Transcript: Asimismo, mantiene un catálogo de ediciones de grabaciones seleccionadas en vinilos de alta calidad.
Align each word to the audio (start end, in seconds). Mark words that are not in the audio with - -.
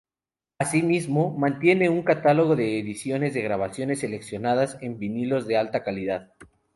Asimismo, 0.57 1.29
mantiene 1.37 1.87
un 1.89 2.01
catálogo 2.01 2.55
de 2.55 2.79
ediciones 2.79 3.35
de 3.35 3.43
grabaciones 3.43 3.99
seleccionadas 3.99 4.79
en 4.81 4.97
vinilos 4.97 5.45
de 5.45 5.57
alta 5.57 5.83
calidad. 5.83 6.33